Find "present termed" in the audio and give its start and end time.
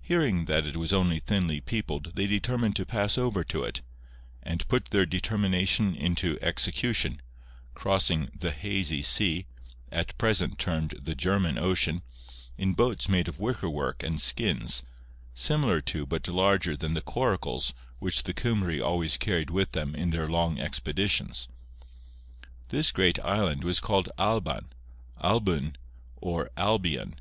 10.16-10.90